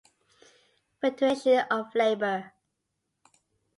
[0.99, 2.53] Federation of Labour.